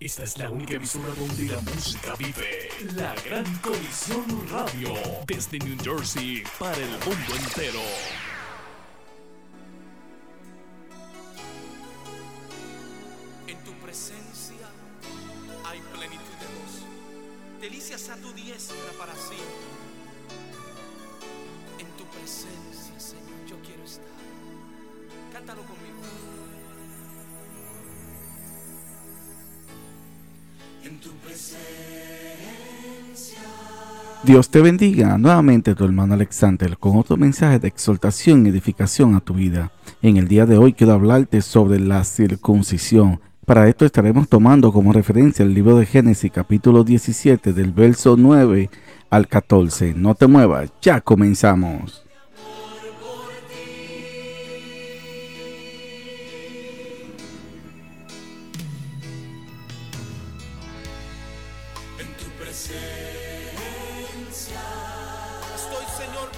[0.00, 2.70] Esta es la única emisora donde la música vive.
[2.96, 4.94] La Gran Colisión Radio.
[5.26, 7.80] Desde New Jersey para el mundo entero.
[13.46, 14.66] En tu presencia
[15.66, 16.86] hay plenitud de gozo.
[17.60, 19.68] Delicias a tu diestra para siempre.
[21.78, 24.06] En tu presencia, Señor, yo quiero estar.
[25.30, 26.49] Cántalo conmigo.
[34.22, 39.20] Dios te bendiga nuevamente tu hermano Alexander con otro mensaje de exhortación y edificación a
[39.20, 39.72] tu vida.
[40.02, 43.18] En el día de hoy quiero hablarte sobre la circuncisión.
[43.46, 48.68] Para esto estaremos tomando como referencia el libro de Génesis capítulo 17 del verso 9
[49.08, 49.94] al 14.
[49.94, 52.04] No te muevas, ya comenzamos.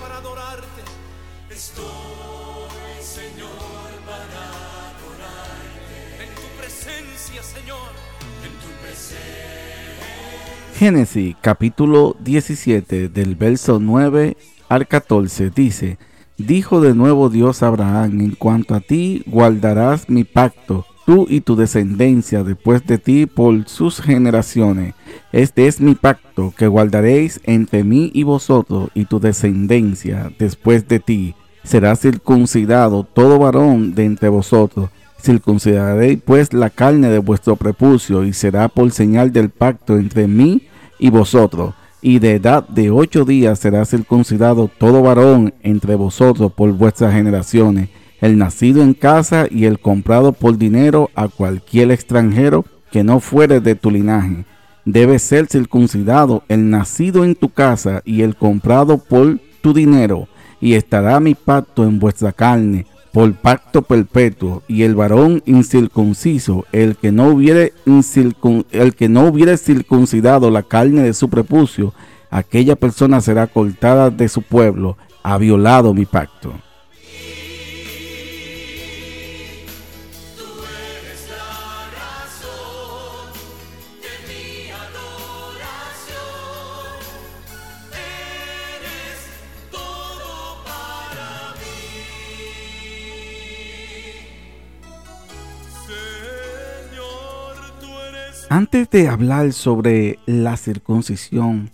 [0.00, 0.82] Para adorarte.
[1.50, 1.86] Estoy,
[3.00, 3.48] Señor,
[4.06, 4.42] para
[4.90, 6.22] adorarte.
[6.22, 7.90] En tu presencia, Señor.
[8.44, 9.20] En tu presencia.
[10.78, 14.36] Génesis capítulo 17 del verso 9
[14.68, 15.98] al 14 dice,
[16.38, 20.86] Dijo de nuevo Dios a Abraham, en cuanto a ti guardarás mi pacto,
[21.28, 24.94] y tu descendencia después de ti por sus generaciones.
[25.32, 31.00] Este es mi pacto que guardaréis entre mí y vosotros y tu descendencia después de
[31.00, 31.34] ti.
[31.64, 34.90] Será circuncidado todo varón de entre vosotros.
[35.20, 40.62] Circuncidaréis pues la carne de vuestro prepucio y será por señal del pacto entre mí
[40.98, 41.74] y vosotros.
[42.02, 47.90] Y de edad de ocho días será circuncidado todo varón entre vosotros por vuestras generaciones,
[48.20, 53.60] el nacido en casa y el comprado por dinero a cualquier extranjero que no fuere
[53.60, 54.44] de tu linaje.
[54.84, 60.28] Debe ser circuncidado el nacido en tu casa y el comprado por tu dinero,
[60.60, 66.96] y estará mi pacto en vuestra carne por pacto perpetuo, y el varón incircunciso, el
[66.96, 67.72] que no hubiere,
[68.70, 71.92] el que no hubiere circuncidado la carne de su prepucio,
[72.30, 76.52] aquella persona será cortada de su pueblo, ha violado mi pacto.
[98.52, 101.70] Antes de hablar sobre la circuncisión,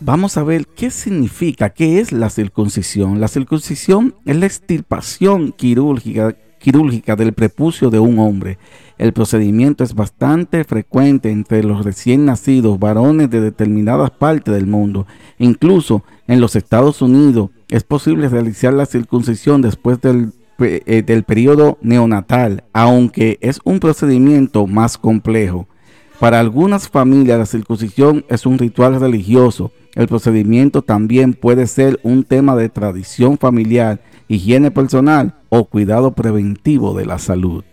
[0.00, 3.20] vamos a ver qué significa, qué es la circuncisión.
[3.20, 8.58] La circuncisión es la extirpación quirúrgica, quirúrgica del prepucio de un hombre.
[8.98, 15.06] El procedimiento es bastante frecuente entre los recién nacidos varones de determinadas partes del mundo.
[15.38, 21.78] Incluso en los Estados Unidos es posible realizar la circuncisión después del eh, del periodo
[21.80, 25.68] neonatal, aunque es un procedimiento más complejo.
[26.20, 29.72] Para algunas familias la circuncisión es un ritual religioso.
[29.94, 36.92] El procedimiento también puede ser un tema de tradición familiar, higiene personal o cuidado preventivo
[36.92, 37.64] de la salud.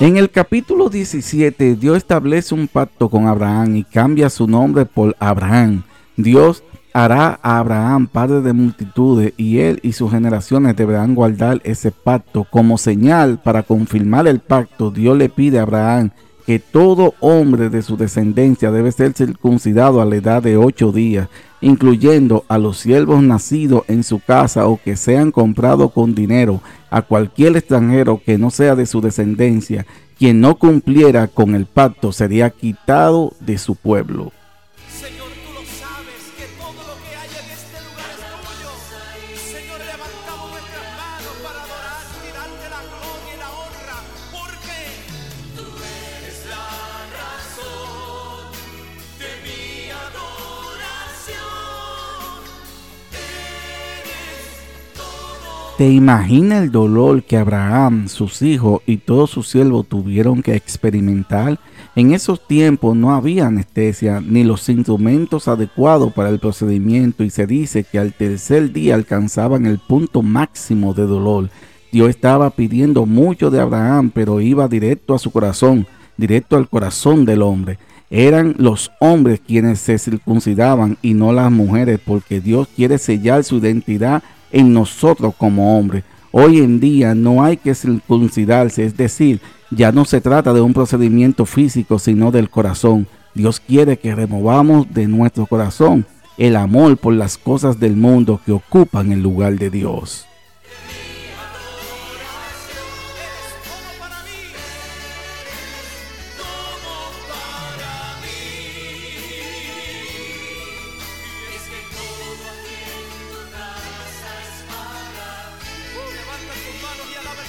[0.00, 5.14] En el capítulo 17, Dios establece un pacto con Abraham y cambia su nombre por
[5.20, 5.84] Abraham.
[6.16, 11.92] Dios hará a Abraham padre de multitudes y él y sus generaciones deberán guardar ese
[11.92, 12.44] pacto.
[12.50, 16.10] Como señal para confirmar el pacto, Dios le pide a Abraham
[16.46, 21.28] que todo hombre de su descendencia debe ser circuncidado a la edad de ocho días,
[21.60, 26.60] incluyendo a los siervos nacidos en su casa o que sean comprados con dinero,
[26.90, 29.86] a cualquier extranjero que no sea de su descendencia,
[30.18, 34.32] quien no cumpliera con el pacto sería quitado de su pueblo.
[34.92, 35.28] Señor,
[39.78, 41.73] levantamos nuestras manos para
[55.76, 61.58] ¿Te imaginas el dolor que Abraham, sus hijos y todos sus siervos tuvieron que experimentar
[61.96, 67.48] En esos tiempos no había anestesia ni los instrumentos adecuados para el procedimiento y se
[67.48, 71.50] dice que al tercer día alcanzaban el punto máximo de dolor.
[71.90, 77.24] Dios estaba pidiendo mucho de Abraham, pero iba directo a su corazón, directo al corazón
[77.24, 77.78] del hombre.
[78.10, 83.56] Eran los hombres quienes se circuncidaban y no las mujeres, porque Dios quiere sellar su
[83.56, 84.22] identidad
[84.54, 86.04] en nosotros como hombres.
[86.30, 89.40] Hoy en día no hay que circuncidarse, es decir,
[89.70, 93.06] ya no se trata de un procedimiento físico, sino del corazón.
[93.34, 96.06] Dios quiere que removamos de nuestro corazón
[96.38, 100.26] el amor por las cosas del mundo que ocupan el lugar de Dios.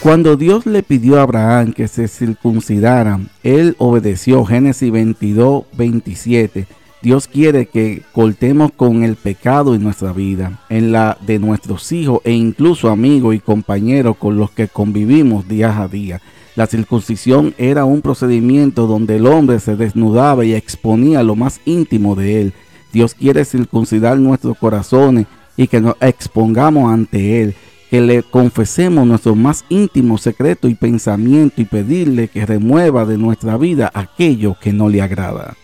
[0.06, 4.46] Cuando Dios le pidió a Abraham que se circuncidara, él obedeció.
[4.46, 6.68] Génesis 22, 27.
[7.02, 12.22] Dios quiere que cortemos con el pecado en nuestra vida, en la de nuestros hijos
[12.24, 16.22] e incluso amigos y compañeros con los que convivimos día a día.
[16.56, 22.14] La circuncisión era un procedimiento donde el hombre se desnudaba y exponía lo más íntimo
[22.14, 22.54] de él.
[22.94, 25.26] Dios quiere circuncidar nuestros corazones
[25.58, 27.56] y que nos expongamos ante Él
[27.90, 33.58] que le confesemos nuestro más íntimo secreto y pensamiento y pedirle que remueva de nuestra
[33.58, 35.56] vida aquello que no le agrada.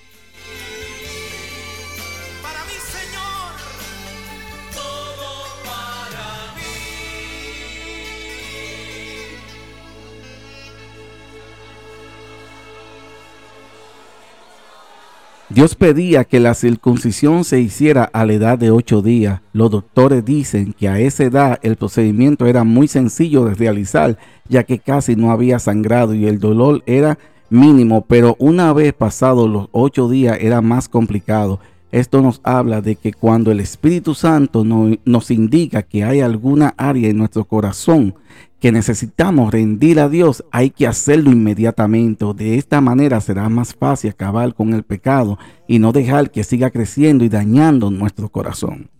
[15.53, 19.42] Dios pedía que la circuncisión se hiciera a la edad de ocho días.
[19.51, 24.18] Los doctores dicen que a esa edad el procedimiento era muy sencillo de realizar,
[24.48, 27.19] ya que casi no había sangrado y el dolor era
[27.50, 31.59] mínimo, pero una vez pasados los ocho días era más complicado.
[31.92, 37.09] Esto nos habla de que cuando el Espíritu Santo nos indica que hay alguna área
[37.09, 38.15] en nuestro corazón
[38.61, 42.23] que necesitamos rendir a Dios, hay que hacerlo inmediatamente.
[42.35, 46.69] De esta manera será más fácil acabar con el pecado y no dejar que siga
[46.69, 48.91] creciendo y dañando nuestro corazón.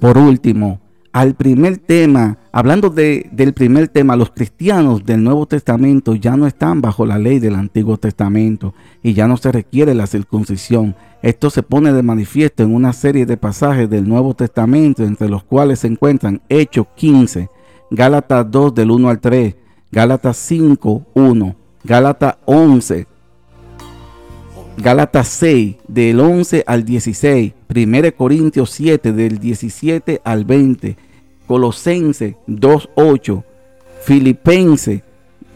[0.00, 0.80] Por último,
[1.12, 6.80] al primer tema, hablando del primer tema, los cristianos del Nuevo Testamento ya no están
[6.80, 10.94] bajo la ley del Antiguo Testamento y ya no se requiere la circuncisión.
[11.22, 15.42] Esto se pone de manifiesto en una serie de pasajes del Nuevo Testamento, entre los
[15.42, 17.50] cuales se encuentran Hechos 15,
[17.90, 19.56] Gálatas 2 del 1 al 3,
[19.90, 23.08] Gálatas 5, 1, Gálatas 11,
[24.80, 30.96] Gálatas 6 del 11 al 16, 1 Corintios 7 del 17 al 20,
[31.48, 33.44] Colosense 2, 8,
[34.04, 35.02] Filipense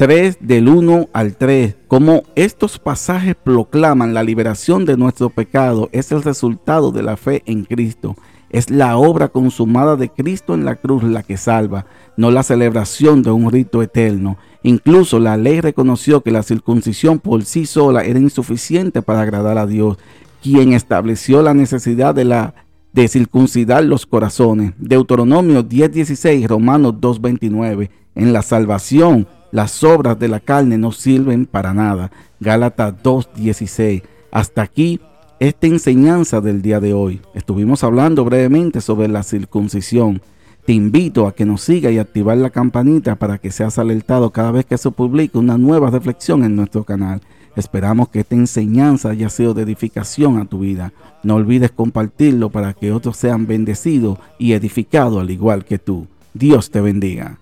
[0.03, 1.77] 3 del 1 al 3.
[1.87, 7.45] Como estos pasajes proclaman la liberación de nuestro pecado, es el resultado de la fe
[7.47, 8.17] en Cristo.
[8.51, 13.23] Es la obra consumada de Cristo en la cruz la que salva, no la celebración
[13.23, 14.39] de un rito eterno.
[14.65, 19.69] Incluso la ley reconoció que la circuncisión por sí sola era insuficiente para agradar a
[19.69, 19.99] Dios,
[20.43, 22.55] quien estableció la necesidad de la
[22.93, 24.73] de circuncidar los corazones.
[24.79, 27.89] Deuteronomio 10:16, Romanos 2:29.
[28.17, 32.11] En la salvación, las obras de la carne no sirven para nada.
[32.41, 34.03] Gálatas 2:16.
[34.33, 34.99] Hasta aquí
[35.39, 37.21] esta enseñanza del día de hoy.
[37.35, 40.23] Estuvimos hablando brevemente sobre la circuncisión.
[40.65, 44.53] Te invito a que nos siga y activar la campanita para que seas alertado cada
[44.53, 47.21] vez que se publique una nueva reflexión en nuestro canal.
[47.55, 50.93] Esperamos que esta enseñanza haya sido de edificación a tu vida.
[51.23, 56.07] No olvides compartirlo para que otros sean bendecidos y edificados al igual que tú.
[56.33, 57.42] Dios te bendiga.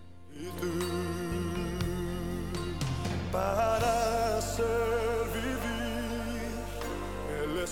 [7.61, 7.71] Por los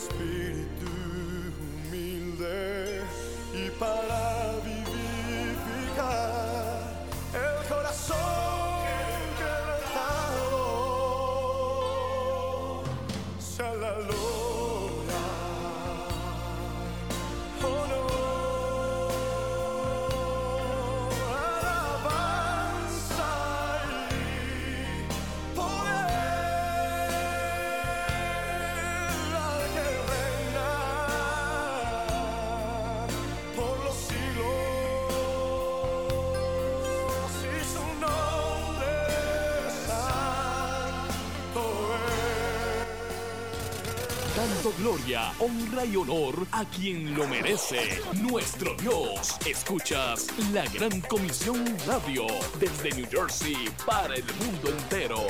[3.79, 4.28] siglos.
[44.79, 49.37] Gloria, honra y honor a quien lo merece, nuestro Dios.
[49.47, 52.27] Escuchas la Gran Comisión Radio
[52.59, 55.27] desde New Jersey para el mundo entero.